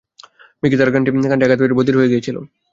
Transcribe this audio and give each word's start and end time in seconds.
Mickey 0.63 0.75
তার 0.79 0.89
কোন 0.89 1.01
কানটি 1.23 1.45
আঘাত 1.45 1.59
পেয়ে 1.61 1.77
বধির 1.77 1.97
হয়ে 1.97 2.11
গিয়েছিল? 2.11 2.37